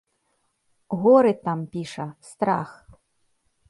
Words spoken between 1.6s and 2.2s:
піша,